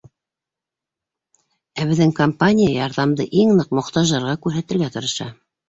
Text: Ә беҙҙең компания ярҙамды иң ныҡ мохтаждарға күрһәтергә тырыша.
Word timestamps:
Ә 1.83 1.87
беҙҙең 1.91 2.15
компания 2.21 2.73
ярҙамды 2.79 3.29
иң 3.45 3.55
ныҡ 3.61 3.79
мохтаждарға 3.81 4.37
күрһәтергә 4.49 4.93
тырыша. 5.01 5.33